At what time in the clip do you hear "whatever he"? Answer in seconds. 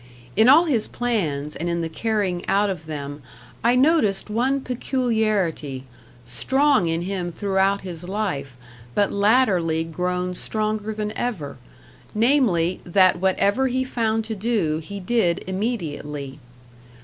13.19-13.83